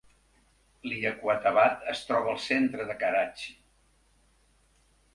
Liaquatabad 0.91 1.85
es 1.95 2.03
troba 2.09 2.33
al 2.33 2.41
centre 2.49 2.89
de 2.93 2.99
Karachi. 3.05 3.57